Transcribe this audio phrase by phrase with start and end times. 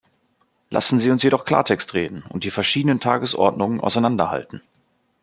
[0.71, 4.63] Lassen Sie uns jedoch Klartext reden und die verschiedenen Tagesordnungen auseinander halten.